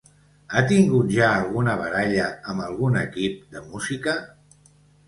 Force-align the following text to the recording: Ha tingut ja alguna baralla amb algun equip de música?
Ha 0.51 0.61
tingut 0.71 1.13
ja 1.17 1.27
alguna 1.41 1.77
baralla 1.83 2.27
amb 2.55 2.67
algun 2.71 2.99
equip 3.07 3.39
de 3.55 3.67
música? 3.71 4.19